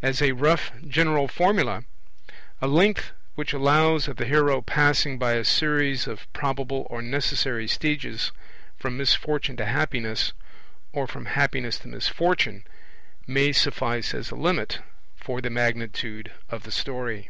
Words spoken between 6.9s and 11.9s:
necessary stages from misfortune to happiness, or from happiness to